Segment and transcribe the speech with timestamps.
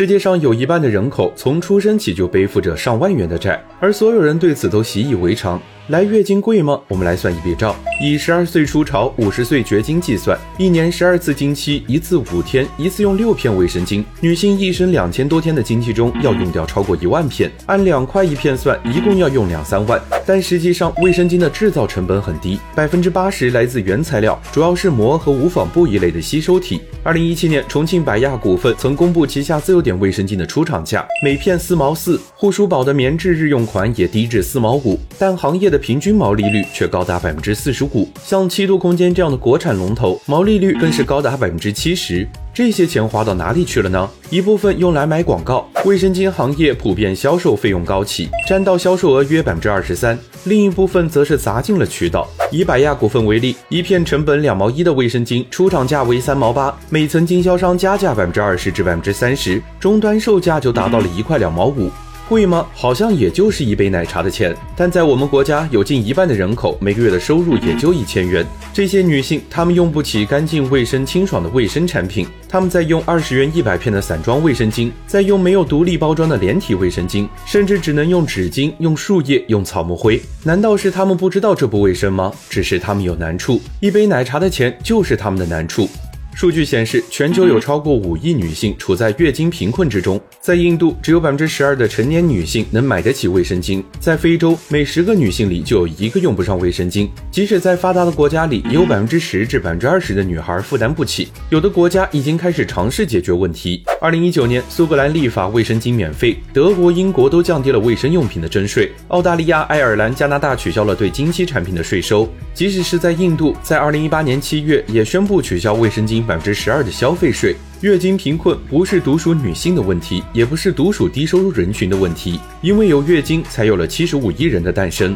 [0.00, 5.60] 世界上有一半的人口从出生起就背负着上万元的债，而所有人对此都习以为常。
[5.88, 6.80] 来月经贵吗？
[6.86, 14.04] 我们来算一笔账：以十二岁初潮、五十岁绝经计算，一年十二次经期，一次五天，一次用六片卫生巾。
[14.20, 20.00] 女性一生两千多天的经期中要用掉超过一万片，按两块一片算，一共要用两三万。
[20.24, 26.80] 但实际上，卫生巾的制造成本很低，百分之八十来自原材料，主要是膜和无纺布一类的吸收体。
[27.02, 38.08] 二零一七年，重庆百亚股份曾公布旗下自由点卫生巾的出厂价，每片四毛四，护舒宝的棉质日用款也低至四毛五，但行业的平均毛利率却高达百分之四十五。
[38.22, 42.28] 像七度空间这样的国产龙头，毛利率更是高达百分之七十。
[42.52, 44.08] 这些钱花到哪里去了呢？
[44.28, 45.66] 一部分用来买广告。
[45.84, 50.18] 卫生巾行业普遍销售费用高企，占到销售额约百分之二十三。
[50.44, 52.28] 另一部分则是砸进了渠道。
[52.50, 61.90] 以百亚股份为例，一片成本两毛一的卫生巾，出厂价为三毛八，每层经销商加价百分之二十至百分之三十，终端售价就达到了一块两毛五。
[62.30, 62.64] 贵吗？
[62.72, 64.56] 好像也就是一杯奶茶的钱。
[64.76, 68.46] 但在我们国家，有近一半的人口每个月的收入也就一千元。
[68.72, 80.22] 这些女性，她们用不起干净、卫生、清爽的卫生产品，她们在用二十元一百片的散装卫生巾，在用没有独立包装的连体卫生巾，甚至只能用纸巾、用树叶、用草木灰。
[80.44, 82.32] 难道是她们不知道这不卫生吗？
[82.48, 85.88] 只是她们有难处，一杯奶茶的钱就是她们的难处。
[86.34, 90.18] 数据显示，全球有超过五亿女性处在月经贫困之中。
[90.40, 97.08] 在印度，只有百分之十二的成年女性能买得起卫生巾；在非洲，每十个女性里就有一个用不上卫生巾。
[97.30, 101.28] 即使在发达的国家里，也有百分之十至百分之二十的女孩负担不起。
[101.50, 103.82] 有的国家已经开始尝试解决问题。
[104.00, 112.26] 二零一九年，苏格兰立法卫生巾免费；德国、英国都降低了卫生用品的征税；澳大利亚、爱尔兰、加拿大取消了对经期产品的税收。
[112.54, 116.19] 即使是在印度，在二零一八年七月也宣布取消卫生巾。
[116.25, 125.15] 百分之十二的消费税，月经贫困不是独属女性的问题，也不是独属低收入人群的问题，因为有月经，才有了七十五亿人的诞生。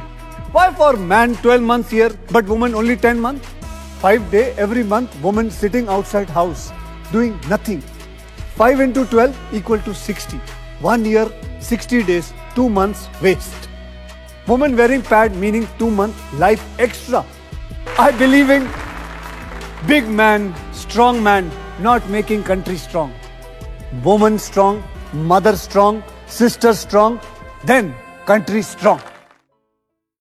[0.53, 3.41] Why for man twelve months here, but woman only ten months?
[4.01, 6.69] Five day every month, woman sitting outside house
[7.11, 7.81] doing nothing.
[8.55, 10.37] Five into twelve equal to sixty.
[10.81, 11.27] One year,
[11.59, 13.67] sixty days, two months waste.
[14.47, 17.25] Woman wearing pad meaning two months life extra.
[17.97, 18.67] I believe in
[19.85, 20.53] big man
[20.94, 21.50] strong man
[21.80, 23.12] not making country strong.
[24.04, 24.80] Woman strong,
[25.12, 27.18] mother strong, sister strong,
[27.64, 27.92] then
[28.26, 29.00] country strong.